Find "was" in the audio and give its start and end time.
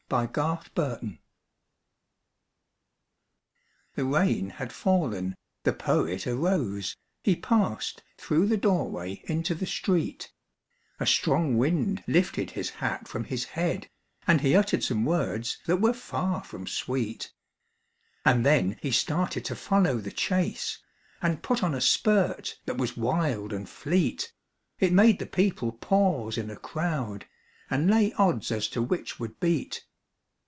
22.77-22.97